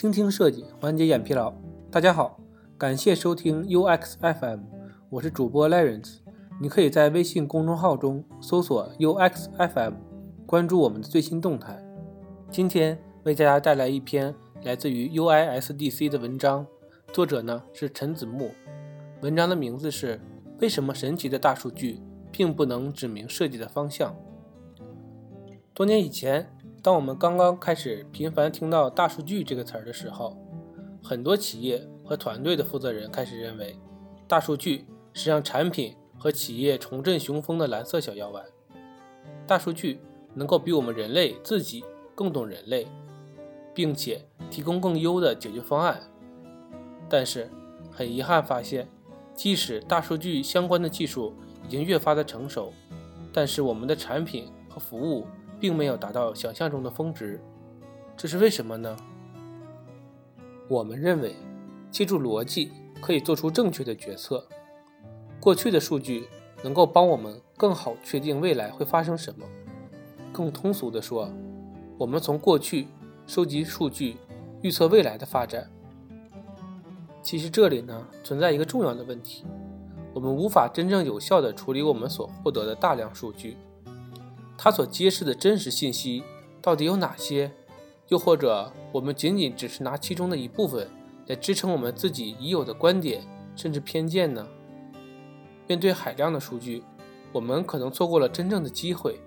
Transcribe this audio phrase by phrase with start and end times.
[0.00, 1.52] 倾听设计，缓解眼疲劳。
[1.90, 2.40] 大家好，
[2.78, 4.60] 感谢收听 UX FM，
[5.10, 6.20] 我是主播 Lawrence。
[6.58, 9.92] 你可以在微信公众号中搜索 UX FM，
[10.46, 11.78] 关注我们的最新动态。
[12.50, 16.66] 今天为大家带来一篇来自于 UISDC 的文章，
[17.12, 18.52] 作者呢是陈子木。
[19.20, 20.16] 文章的名字是
[20.62, 22.00] 《为什么神奇的大数据
[22.32, 24.16] 并不能指明设计的方向》。
[25.74, 26.50] 多年以前。
[26.82, 30.34] 当我们刚刚开始频繁听到“大数据”这个词儿的时候，
[31.02, 33.78] 很多企业和团队的负责人开始认为，
[34.26, 38.42] 大数据是让产品和企业重振雄风的蓝色小药丸。
[39.46, 40.00] 大数据
[40.32, 42.86] 能够比我们人类自己更懂人类，
[43.74, 46.00] 并且提供更优的解决方案。
[47.10, 47.50] 但是，
[47.90, 48.88] 很遗憾发现，
[49.34, 52.72] 即使大数据相关的技术已经越发的成熟，
[53.34, 55.26] 但是我们的产品和服务。
[55.60, 57.38] 并没有达到想象中的峰值，
[58.16, 58.96] 这是为什么呢？
[60.68, 61.34] 我们认为，
[61.90, 64.46] 借助逻辑可以做出正确的决策。
[65.38, 66.28] 过去的数据
[66.62, 69.46] 能够帮我们更好确定未来会发生什么。
[70.32, 71.30] 更通俗的说，
[71.98, 72.88] 我们从过去
[73.26, 74.16] 收集数据，
[74.62, 75.70] 预测未来的发展。
[77.20, 79.44] 其实这里呢存在一个重要的问题：
[80.14, 83.56] 我们无法真正有效地处理我们所获得的大量数据。
[84.62, 86.22] 它所揭示的真实信息
[86.60, 87.50] 到底有哪些？
[88.08, 90.86] 又或者我们仅仅只是拿其中的一部分
[91.28, 93.22] 来支撑我们自己已有的观点
[93.56, 94.46] 甚至偏见呢？
[95.66, 96.82] 面对海量的数据，
[97.32, 99.18] 我们可能错过了真正的机会。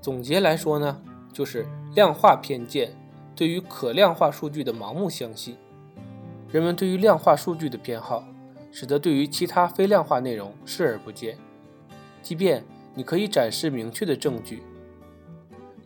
[0.00, 2.96] 总结来说呢，就是量化偏见
[3.34, 5.56] 对于可量化数据的盲目相信。
[6.52, 8.22] 人们对于量化数据的偏好，
[8.70, 11.36] 使得对于其他非量化内容视而不见，
[12.22, 12.64] 即便。
[12.96, 14.64] 你可以展示明确的证据。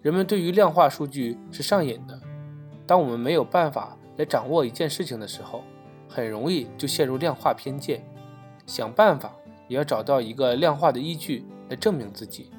[0.00, 2.18] 人们对于量化数据是上瘾的。
[2.86, 5.62] 当我们没有办法来掌握一件事情的时候，
[6.08, 8.02] 很容易就陷入量化偏见，
[8.64, 9.36] 想办法
[9.68, 12.50] 也要找到一个量化的依据来证明自己。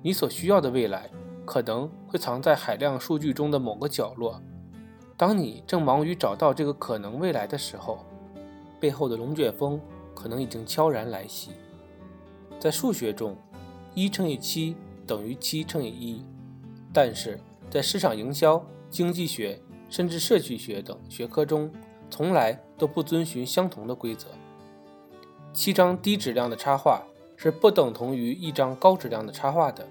[0.00, 1.10] 你所需要的未来
[1.44, 4.40] 可能会藏在海量数据中的某个角落。
[5.16, 8.06] 当你正忙于找到这个可能未来的时候，
[8.80, 9.80] 背后的龙卷风
[10.14, 11.50] 可能已经悄然来袭。
[12.58, 13.36] 在数学中。
[13.96, 14.76] 一乘以七
[15.06, 16.22] 等于七乘以一，
[16.92, 17.40] 但是
[17.70, 19.58] 在市场营销、经济学
[19.88, 21.72] 甚至社区学等学科中，
[22.10, 24.26] 从来都不遵循相同的规则。
[25.54, 27.02] 七张低质量的插画
[27.36, 29.88] 是不等同于一张高质量的插画的。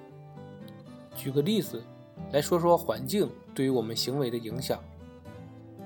[1.16, 1.82] 举个例子
[2.32, 4.80] 来说说环境对于我们行为的影响。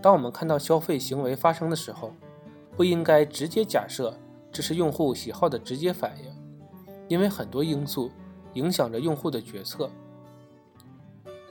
[0.01, 2.13] 当我们看到消费行为发生的时候，
[2.75, 4.13] 不应该直接假设
[4.51, 6.38] 这是用户喜好的直接反应。
[7.09, 8.09] 因为很多因素
[8.53, 9.89] 影响着用户的决策。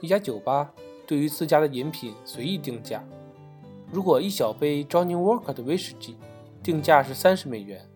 [0.01, 0.73] 一家酒吧
[1.05, 3.03] 对于自家的饮品随意定价，
[3.91, 6.17] 如果一小杯 Johnny Walker 的威士忌
[6.63, 7.87] 定价是三十美元，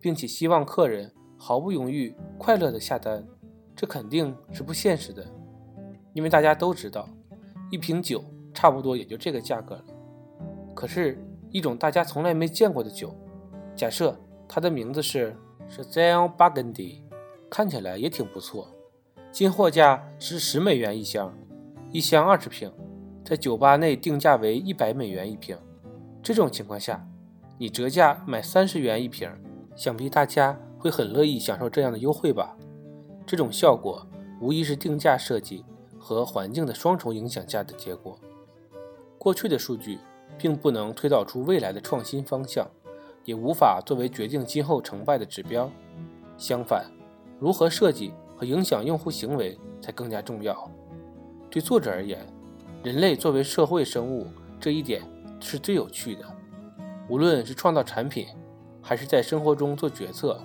[0.00, 3.26] 并且希望客人毫不犹豫、快乐地下单，
[3.74, 5.26] 这肯定是不现实的。
[6.12, 7.08] 因为大家都知道，
[7.70, 8.22] 一瓶酒
[8.54, 9.84] 差不多也就这个价格了。
[10.74, 11.18] 可是，
[11.50, 13.12] 一种大家从来没见过的酒，
[13.74, 15.36] 假设它的名字是
[15.68, 17.07] 是 Zion Burgundy。
[17.50, 18.68] 看起来也挺不错，
[19.32, 21.32] 进货价是十美元一箱，
[21.90, 22.72] 一箱二十瓶，
[23.24, 25.56] 在酒吧内定价为一百美元一瓶。
[26.22, 27.06] 这种情况下，
[27.56, 29.30] 你折价买三十元一瓶，
[29.74, 32.56] 想必大家会很乐意享受这样的优惠吧？
[33.26, 34.06] 这种效果
[34.40, 35.64] 无疑是定价设计
[35.98, 38.18] 和环境的双重影响下的结果。
[39.18, 39.98] 过去的数据
[40.36, 42.68] 并不能推导出未来的创新方向，
[43.24, 45.70] 也无法作为决定今后成败的指标。
[46.36, 46.84] 相反，
[47.38, 50.70] 如何设计和影响用户行为才更加重要。
[51.48, 52.26] 对作者而言，
[52.82, 54.26] 人类作为社会生物，
[54.58, 55.02] 这一点
[55.40, 56.24] 是最有趣的。
[57.08, 58.26] 无论是创造产品，
[58.82, 60.40] 还是在生活中做决策，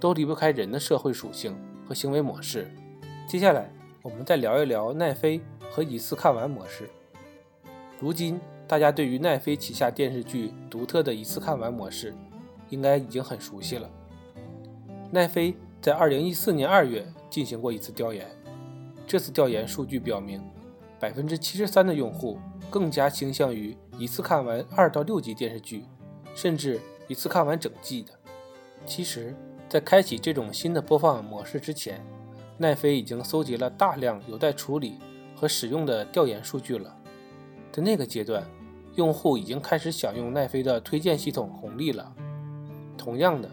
[0.00, 1.54] 都离不开人的社会属性
[1.86, 2.70] 和行为模式。
[3.28, 3.70] 接下来，
[4.02, 5.40] 我们再聊一聊奈飞
[5.70, 6.88] 和一次看完模式。
[7.98, 12.14] 如今，大家对于奈飞旗下电视剧独特的一次看完模式，
[12.70, 13.88] 应该已经很熟悉了。
[15.12, 15.54] 奈飞。
[15.80, 18.26] 在二零一四年二月进行过一次调研，
[19.06, 20.42] 这次调研数据表明，
[20.98, 22.38] 百分之七十三的用户
[22.68, 25.86] 更加倾向于一次看完二到六集电视剧，
[26.34, 26.78] 甚至
[27.08, 28.12] 一次看完整季的。
[28.84, 29.34] 其实，
[29.70, 32.04] 在开启这种新的播放模式之前，
[32.58, 34.98] 奈飞已经搜集了大量有待处理
[35.34, 36.94] 和使用的调研数据了。
[37.72, 38.46] 在那个阶段，
[38.96, 42.12] 用户已经开始享用奈飞的推荐系统红利了。
[42.98, 43.48] 同样的，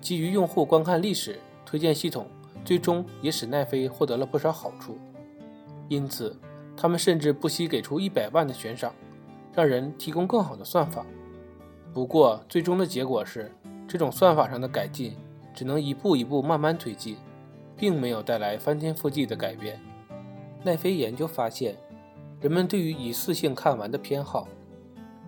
[0.00, 1.38] 基于用户观看历史。
[1.68, 2.26] 推荐系统
[2.64, 4.96] 最终也使奈飞获得了不少好处，
[5.86, 6.34] 因此
[6.74, 8.94] 他们甚至不惜给出一百万的悬赏，
[9.54, 11.04] 让人提供更好的算法。
[11.92, 13.52] 不过，最终的结果是，
[13.86, 15.14] 这种算法上的改进
[15.52, 17.18] 只能一步一步慢慢推进，
[17.76, 19.78] 并没有带来翻天覆地的改变。
[20.64, 21.76] 奈飞研究发现，
[22.40, 24.48] 人们对于一次性看完的偏好，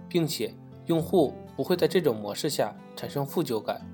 [0.08, 0.54] 并且
[0.86, 3.86] 用户不会在这种模式下产生负疚感。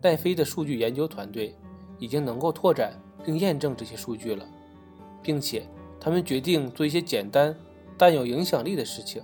[0.00, 1.54] 戴飞的数据研究团队
[1.98, 2.92] 已经能够拓展
[3.24, 4.46] 并验证这些数据了，
[5.22, 5.66] 并且
[6.00, 7.56] 他们决定做一些简单
[7.96, 9.22] 但有影响力的事情，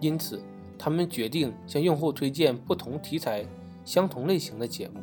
[0.00, 0.40] 因此。
[0.78, 3.46] 他们决定向用户推荐不同题材、
[3.82, 5.00] 相同类型的节目，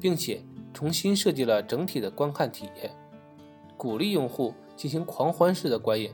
[0.00, 0.42] 并且
[0.74, 2.90] 重新设计了整体的观看体验，
[3.76, 6.12] 鼓励用户进行狂欢式的观影。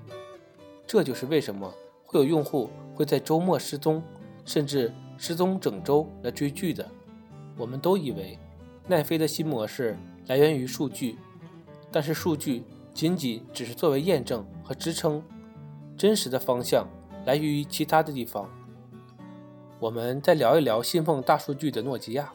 [0.87, 1.73] 这就是为什么
[2.05, 4.03] 会有用户会在周末失踪，
[4.45, 6.87] 甚至失踪整周来追剧的。
[7.59, 8.39] 我们都以为
[8.87, 11.19] 奈飞的新模式来源于数据，
[11.91, 12.63] 但是数据
[12.95, 15.23] 仅仅只是作为验证和支撑，
[15.97, 16.89] 真实的方向
[17.27, 18.49] 来源于其他的地方。
[19.81, 22.33] 我们再聊一聊信奉大数据的诺基亚。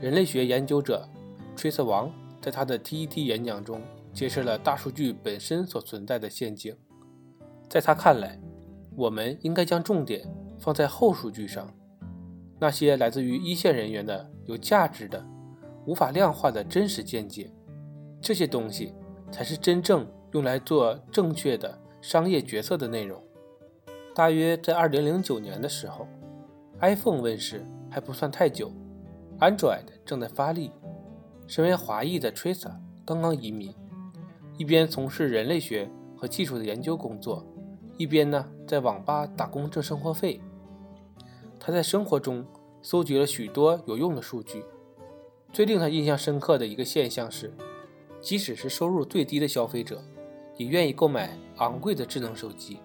[0.00, 1.08] 人类学研究者
[1.56, 2.10] Trace 王
[2.40, 3.80] 在他的 TED 演讲中
[4.12, 6.74] 揭示了大数据本身所存在的陷阱。
[7.68, 8.40] 在他看来，
[8.96, 10.26] 我们应该将重点
[10.58, 11.72] 放在后数据上，
[12.58, 15.24] 那些来自于一线人员的有价值的、
[15.86, 17.52] 无法量化的真实见解，
[18.20, 18.94] 这些东西
[19.30, 23.22] 才是真正用来做正确的商业决策的内容。
[24.14, 26.06] 大约在2009年的时候。
[26.80, 28.70] iPhone 问世还不算太久
[29.38, 30.72] ，Android 正在发力。
[31.46, 32.72] 身为华裔的 Trisa
[33.06, 33.72] 刚刚移民，
[34.58, 37.46] 一边从事人类学和技术的研究工作，
[37.96, 40.40] 一边呢在网吧打工挣生活费。
[41.66, 42.44] 他在生活中
[42.82, 44.62] 搜集了许多有用的数据。
[45.50, 47.54] 最令他印象深刻的一个现象是，
[48.20, 50.04] 即使是收入最低的消费者，
[50.58, 52.80] 也愿意购买昂贵的智能手机。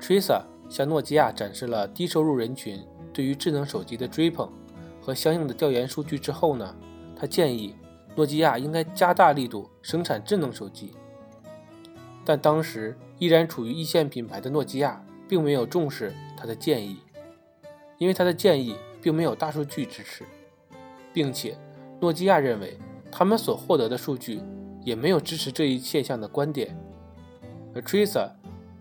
[0.00, 2.80] Trisa 向诺基亚展示了低收入人群。
[3.12, 4.48] 对于智能手机的追捧
[5.00, 6.76] 和相应的调研数据之后呢，
[7.16, 7.74] 他建议
[8.14, 10.92] 诺基亚应该加大力度生产智能手机。
[12.24, 17.00] 但当时依然处于一线品牌的诺基亚并没有重视他的建议，
[17.98, 20.24] 因为他的建议并没有大数据支持，
[21.12, 21.56] 并且
[22.00, 22.78] 诺基亚认为
[23.10, 24.40] 他们所获得的数据
[24.82, 26.76] 也没有支持这一现象的观点。
[27.74, 28.30] 而 Trisa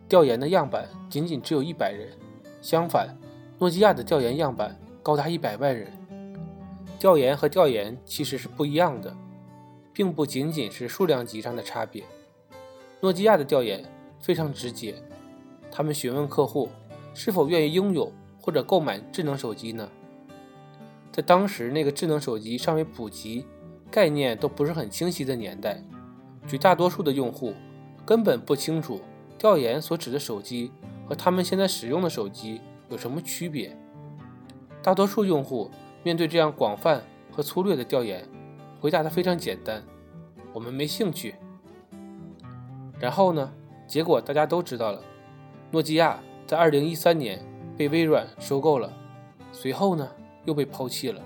[0.08, 2.10] 调研的样板仅仅只有一百人，
[2.62, 3.16] 相反。
[3.60, 5.92] 诺基亚的调研样板高达一百万人。
[7.00, 9.16] 调研和调研其实是不一样的，
[9.94, 12.04] 并不仅仅是数量级上的差别。
[13.02, 13.84] 诺基亚的调研
[14.20, 14.96] 非常直接，
[15.72, 16.70] 他们询问客户
[17.13, 18.12] 是否愿意拥有
[18.48, 19.90] 或者购买智能手机呢？
[21.12, 23.46] 在当时那个智能手机尚未普及、
[23.92, 25.84] 概念都不是很清晰的年代，
[26.48, 27.54] 绝大多数的用户
[28.06, 29.02] 根本不清楚
[29.38, 30.72] 调研所指的手机
[31.06, 32.62] 和他们现在使用的手机。
[32.90, 33.78] 有什么区别？
[34.82, 35.70] 大多数用户
[36.02, 38.26] 面对这样广泛和粗略的调研，
[38.80, 39.84] 回答的非常简单
[40.56, 41.36] ：“我们没兴趣。”
[42.98, 43.52] 然后呢？
[43.86, 45.02] 结果大家都知道了，
[45.72, 47.46] 诺基亚在2013年
[47.77, 48.91] 被微软收购了，
[49.51, 50.09] 随后呢
[50.45, 51.21] 又被抛弃了。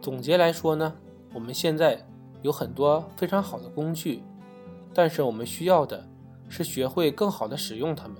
[0.00, 0.92] 总结来说呢，
[1.32, 2.04] 我们现在
[2.42, 4.22] 有很多非常好的工具，
[4.94, 6.06] 但是我们需要的
[6.48, 8.16] 是学会更好的使用它们，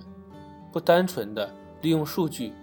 [0.71, 1.49] 不单纯的
[1.81, 2.53] 利用数据。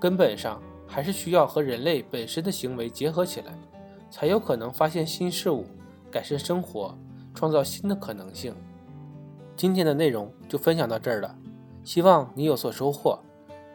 [0.00, 3.52] 根本上还是需要和人类本身的行为结合起来，
[4.10, 5.64] 才有可能发现新事物，
[6.10, 6.96] 改善生活，
[7.34, 8.54] 创造新的可能性。
[9.54, 11.34] 今天的内容就分享到这儿了，
[11.84, 13.18] 希望你有所收获。